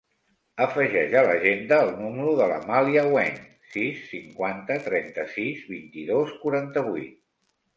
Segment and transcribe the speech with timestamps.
[0.65, 3.37] Afegeix a l'agenda el número de l'Amàlia Weng:
[3.75, 7.17] sis, cinquanta, trenta-sis, vint-i-dos, quaranta-vuit.